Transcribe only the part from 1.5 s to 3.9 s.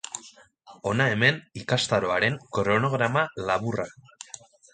ikastaroaren kronograma laburra.